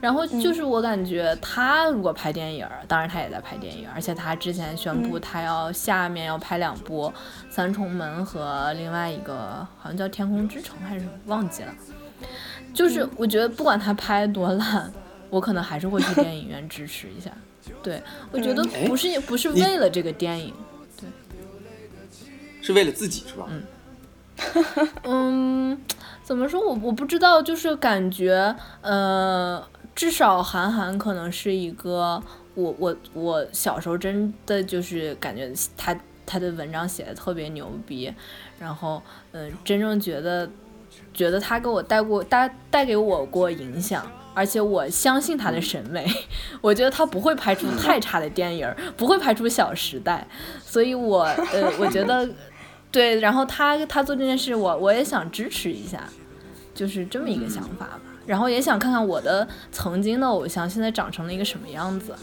[0.00, 7.06] 然后就是我感觉他如果拍电影，当然他也在拍电影，而且他之前宣布他要下面要拍两部
[7.50, 11.74] 《三重门》和另外一个好像叫《天空之城》还是什么忘记了。
[12.72, 14.92] 就是我觉得不管他拍多烂，
[15.30, 17.30] 我可能还是会去电影院支持一下。
[17.82, 20.54] 对，我觉得不是不是为了这个电影，
[20.96, 21.08] 对，
[22.62, 23.48] 是为了自己是吧？
[23.48, 24.88] 嗯，
[25.72, 25.80] 嗯，
[26.22, 29.60] 怎么说我我不知道，就是感觉呃。
[29.98, 32.22] 至少韩寒可能是一个
[32.54, 38.14] 我我我小时候真的就是感觉他他的文章写的特别牛逼，
[38.60, 40.48] 然后嗯真正觉得
[41.12, 46.08] 觉得他给我带过带带给我过影响，而且我相信他的审美，
[46.62, 50.24] 我觉得他不会拍出太差的电影，不会拍出《小时代》，
[50.64, 52.28] 所以我呃我觉得
[52.92, 56.08] 对，然后他他做这件事，我我也想支持一下，
[56.72, 58.02] 就是这么一个想法吧。
[58.28, 62.14] 然后也想看看我的曾经的偶像现在长成了一个什么样子。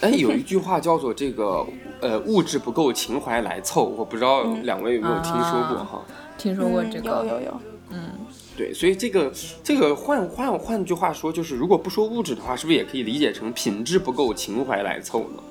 [0.00, 1.66] 哎，有一句话叫做“这个
[2.00, 6.02] 呃物质不够，情怀来凑”，我不知道两位有没有听说过哈？
[6.38, 7.60] 听说过这个，有有有，
[7.90, 8.12] 嗯，
[8.56, 9.30] 对，所以这个
[9.62, 15.42] 这个换换换句话说，就是如果不说物质的话，是不是也可以理解成品质不够，情怀来凑呢？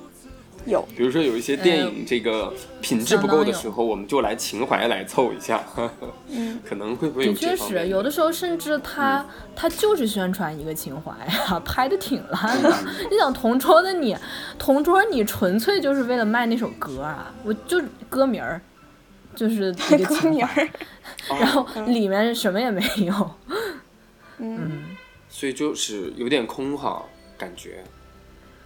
[0.66, 2.52] 有，比如说有一些电影，这个
[2.82, 5.62] 品质不够的时候，我们就来情怀来凑一下，
[6.28, 7.32] 嗯， 可能会不会有？
[7.32, 9.24] 的确实，有的时候甚至他
[9.56, 12.68] 他就是宣传一个情怀呀，拍的挺烂的。
[13.10, 14.16] 你想同桌的你，
[14.58, 17.80] 同桌你纯粹就是为了卖那首歌啊，我就
[18.10, 18.60] 歌名儿，
[19.34, 20.68] 就是一个 歌名儿，
[21.28, 23.30] 然后里面什么也没有，
[24.38, 24.84] 嗯，
[25.28, 27.02] 所以就是有点空哈，
[27.38, 27.82] 感觉。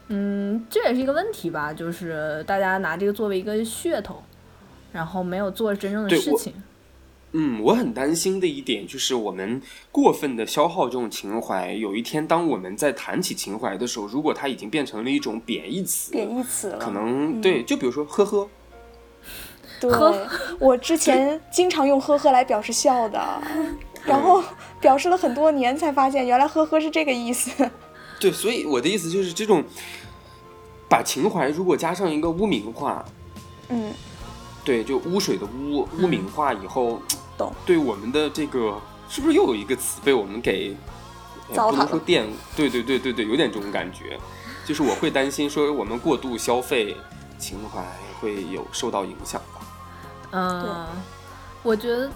[0.08, 4.22] 嗯，这也是一个问题吧，就是大家拿这个作为一个噱头，
[4.92, 6.52] 然后没有做真正的事情。
[7.34, 16.78] 嗯，我很担心的一点就是，我们过分的消耗这种情怀，有一天当我们在谈起情怀的时候，如果它已经变成了一种贬义词，贬义词了。
[16.78, 18.46] 可能对，就比如说呵呵，
[19.80, 20.28] 对呵，
[20.58, 23.18] 我之前经常用呵呵来表示笑的，
[24.04, 24.44] 然后
[24.78, 27.70] 表示了很多年，才发现原来呵呵是这个意思。
[28.22, 29.64] 对，所以我的意思就是这种，
[30.88, 33.04] 把情怀如果加上一个污名化，
[33.68, 33.92] 嗯，
[34.62, 37.02] 对，就污水的污，污名化以后，
[37.36, 37.52] 懂。
[37.66, 40.76] 对我们的这个是不是又有一个词被我们给
[41.52, 42.26] 糟蹋了能说玷？
[42.54, 44.16] 对对对对对，有点这种感觉，
[44.64, 46.96] 就是我会担心说我们过度消费
[47.40, 47.84] 情怀
[48.20, 49.66] 会有受到影响吧。
[50.30, 50.86] 嗯，
[51.64, 52.08] 我觉得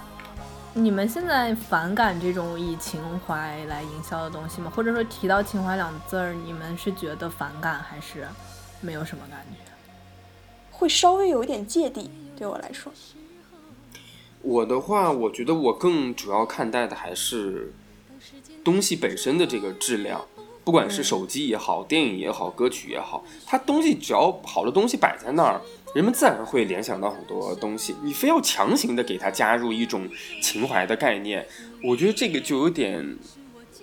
[0.79, 4.71] 你们现在反感这种以情怀来营销的东西吗？
[4.77, 8.29] 或者说提到情怀两字儿，你们是觉得反感还是
[8.83, 9.73] 没有什么感觉？
[10.71, 12.93] 会稍微有一点芥蒂，对我来说。
[14.43, 17.73] 我的话，我觉得我更主要看待的还是
[18.63, 20.27] 东西本身的这个质量，
[20.67, 25.61] 不管是手机也好，电影也好，歌曲也好，它东西只要好的东西摆在那儿，
[25.95, 27.95] 人们自然会联想到很多东西。
[28.03, 30.09] 你非要强行的给它加入一种
[30.43, 31.47] 情怀的概念，
[31.85, 33.17] 我觉得这个就有点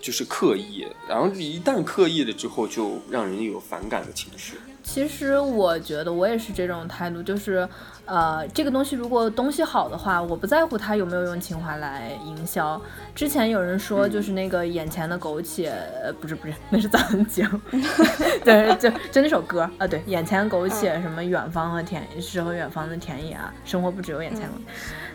[0.01, 4.57] 就是刻意，然后一旦刻意了之后，就让人有反感的情绪。
[4.83, 7.67] 其实我觉得我也是这种态度，就是，
[8.05, 12.79] 呃，这个东西如果东西好的话，我不在乎他有没有用情怀来营销。
[13.15, 15.71] 之前有人说，就是那个眼前的苟且，
[16.03, 17.49] 呃，不是不是，那是藏经，
[18.43, 24.49] 对，就就那首歌啊，对，眼前苟且，什么远方和田，诗和远方的田野啊，生活不只有眼前。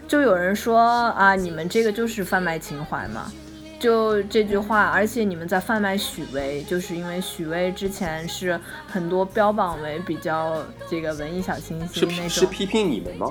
[0.09, 3.31] 就有人说啊，你们这个就是贩卖情怀嘛。
[3.79, 13.29] 就这句话，而且你们在贩卖许巍，就是因为许巍之前是很多标榜为比较这个文艺小清新那种，批是批评你们吗？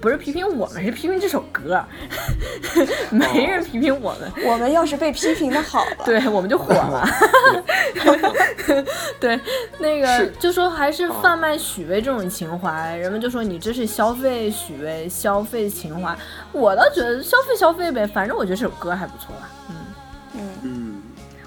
[0.00, 1.84] 不是批评我们，是批评这首歌，
[3.10, 7.06] 没人批评我们，我们要是被批评的好了，对我们就火了。
[9.20, 9.38] 对，
[9.78, 16.16] 那个就说还是贩卖许巍这种情怀，人们就说你这是消费许巍，消费情怀。
[16.52, 19.76] 我倒觉得消费消费呗，反正我觉得这首歌还不错吧，嗯。
[20.32, 21.02] 嗯，嗯，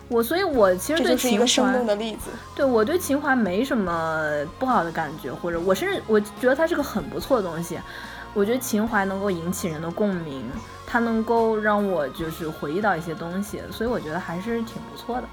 [0.10, 2.30] 我所以，我其实这对情就是一个生怀，动的例子。
[2.54, 4.22] 对我对情怀没什么
[4.60, 7.80] 不好的感觉，或者我甚至我觉得它是个很不错的东西。
[8.34, 10.44] 我觉得情怀能够引起人的共鸣，
[10.88, 15.24] 它能够让我就是回忆到一些东西，所以我觉得还是挺不错的。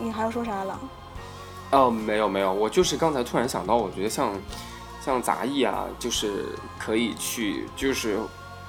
[0.00, 0.78] 你还要说啥了？
[1.70, 4.32] 哦，没有没有，我就是刚才突然想到，我觉得像
[5.00, 6.44] 像杂艺啊，就是
[6.78, 8.18] 可以去，就是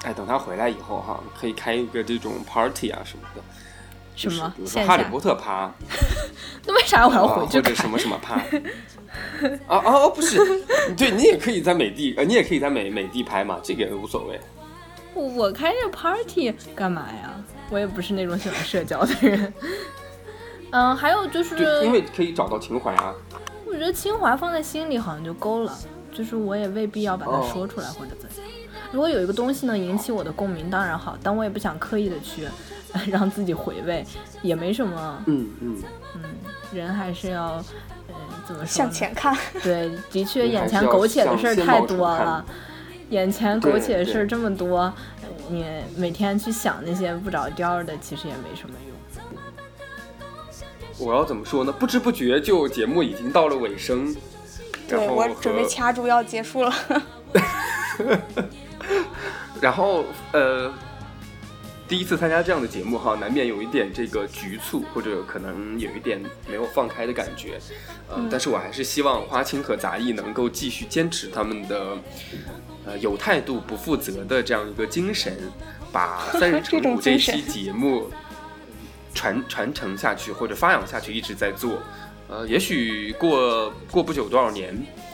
[0.04, 3.42] 哎，等他回来以后哈，可以开一个这种 party 啊什么的，
[4.28, 5.72] 什么比如说哈利波特趴
[6.66, 7.62] 那为啥我要啊，回去看？
[7.62, 8.34] 或者什么什么趴。
[9.66, 10.38] 啊啊哦，不是，
[10.96, 14.38] 对你也可以在美的，呃，你也可以在美美的拍嘛，这个也无所谓。
[15.14, 17.34] 我我开这个 party 干嘛呀？
[17.70, 19.52] 我也不是那种喜欢社交的人。
[20.70, 23.14] 嗯，还有就是，因为可以找到情怀啊。
[23.66, 25.76] 我觉得情怀放在心里好像就够了，
[26.12, 28.50] 就是我也未必要把它哦说出来或者怎样。
[28.92, 32.46] 如果有一个东西能引起我的共鸣，当然好，但我也不想刻意的去
[33.10, 34.04] 让自己回味，
[34.42, 35.22] 也没什么。
[35.26, 35.82] 嗯嗯，
[36.16, 36.22] 嗯，
[36.72, 37.62] 人还是要，
[38.08, 38.14] 呃，
[38.46, 38.66] 怎么说呢？
[38.66, 42.44] 向前看，对，的确，眼前苟且的事儿太多了，
[43.10, 44.92] 眼前苟且的事儿这么多，
[45.48, 45.64] 你
[45.96, 48.90] 每天去想那些不着调的，其实也没什么用。
[50.98, 51.72] 我要怎么说呢？
[51.72, 54.14] 不知不觉就节目已经到了尾声，
[54.86, 56.74] 对我准备掐住要结束了。
[59.60, 60.72] 然后呃，
[61.90, 67.58] 第一次参加这样的节目哈，难免有一点这个局促，或者可能有一点没有放开的感觉。
[68.08, 71.98] 呃，嗯但是我还是希望花青和杂艺能够继续坚持他们的
[72.86, 75.36] 呃有态度、不负责的这样一个精神，
[75.90, 78.08] 把三人成虎这一期节目
[79.12, 81.82] 传传承下去，或者发扬下去，一直在做。
[82.28, 85.09] 呃，也许过过不久多少年，呃，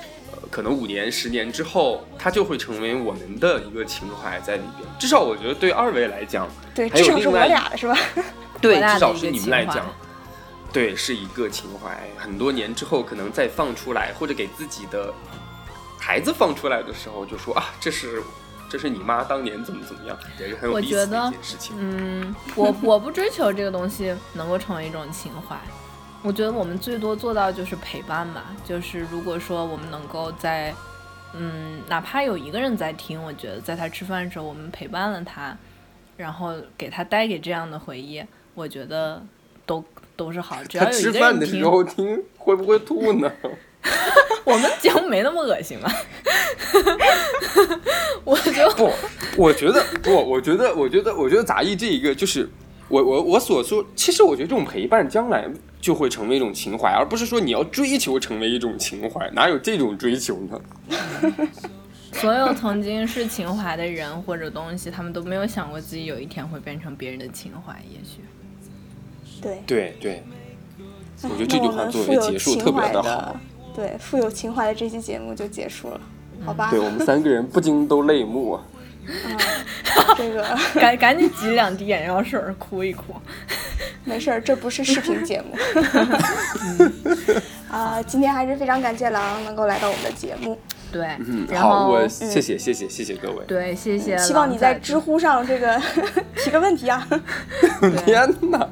[0.51, 4.88] 可能五年、十年之后，它就会成为我们的一个情怀在里边。
[4.99, 7.97] 至少我觉得对二位来讲，对，还至少是我俩的是吧？
[8.61, 9.86] 对，至少是你们来讲，
[10.72, 11.99] 对，是一个情怀。
[12.16, 15.12] 很多年之后，可能再放出来，或者给自己的
[15.99, 18.22] 孩子放出来的时候，就说啊，这是
[18.68, 21.76] 这是你妈当年怎么怎么样， 也是很有我意思的觉得一件事情。
[21.78, 25.57] 嗯，我 我不追求这个东西能够成为一种情怀，
[26.27, 28.47] 我觉得我们最多做到就是陪伴吧。
[28.64, 30.74] 就是如果说我们能够在，
[31.33, 35.57] 嗯，哪怕有一个人在听，我觉得在他吃饭的时候，我们陪伴了他，
[36.16, 38.20] 然后给他带给这样的回忆，
[38.55, 39.22] 我觉得
[39.64, 39.85] 都
[40.16, 40.57] 都是好。
[40.64, 43.31] 只要他有一吃饭的时候听，会不会吐呢？
[44.43, 45.89] 我们节目没那么恶心吧？
[48.24, 48.93] 我就不，
[49.37, 52.49] 我觉得不，我觉得，我觉得，我觉得杂艺这一个就是
[52.89, 55.49] 我我我所说，其实我觉得这种陪伴将来
[55.87, 60.61] 就会成为一种情怀，而不是说你要追求成为一种情怀，哪有这种追求呢？
[62.11, 68.20] 所有曾经是情怀的人或者东西，他们都没有想过自己有一天会变成别人的情怀，也许。
[69.41, 70.24] 对对对，
[71.22, 73.37] 哎我觉得这句话作为结束特别的好。
[73.72, 76.01] 对，富有情怀的这期节目就结束了，
[76.45, 76.68] 好吧？
[76.72, 78.59] 对我们三个人不禁都泪目。
[79.07, 79.39] 嗯，
[80.17, 80.45] 这个
[80.81, 83.15] 赶赶紧挤两滴眼药水哭一哭。
[84.05, 85.57] 没事儿，这不是视频节目。
[87.71, 90.57] 啊，今天还是非常感谢狼能够来到我们的节目。
[90.93, 93.45] 对，嗯，然好，后我谢谢谢谢谢谢各位。
[93.47, 94.17] 对，谢谢。
[94.19, 95.81] 希望你在知乎上这个
[96.37, 97.07] 提个问题啊。
[98.05, 98.69] 天哪！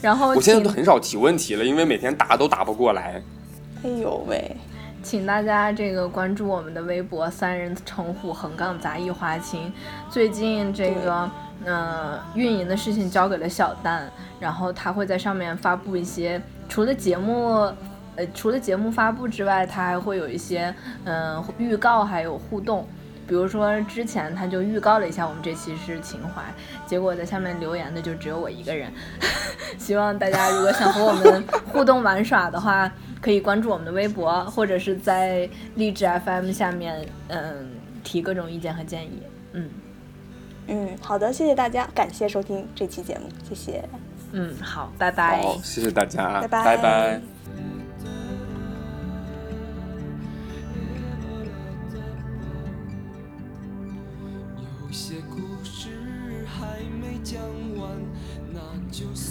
[0.00, 3.22] 然后我现在都很少提问题了，因为每天打都打不过来。
[3.84, 4.56] 哎呦喂！
[5.02, 9.72] 请大家这个关注我们的微博“三人成虎横杠杂艺花青”。
[10.08, 11.28] 最近这个
[11.64, 17.70] 呃运营的事情交给了小蛋，然后他会在上面发布一些除了节目
[18.14, 20.74] 呃除了节目发布之外，他还会有一些
[21.04, 22.86] 嗯、呃、预告还有互动。
[23.26, 26.42] 比如说之前他就预告了一下我们这期是情怀，
[26.86, 28.92] 结果在下面留言的就只有我一个人。
[29.78, 37.70] 希望大家如果想和我们互动玩耍的话，可以关注我们的微博，或者是在励志 FM 下面嗯
[38.04, 39.22] 提各种意见和建议。
[39.52, 39.70] 嗯
[40.66, 43.82] 嗯，好的，谢谢大家，感谢收听这期节目，谢谢。
[44.32, 45.42] 嗯，好，拜拜。
[45.42, 47.31] 好，谢谢大家，拜拜拜拜。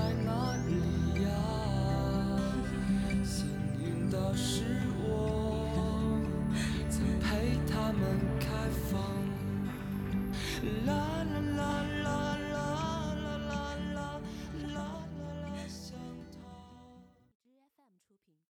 [0.00, 1.28] 在哪里呀？
[3.22, 3.46] 幸
[3.78, 4.69] 运的是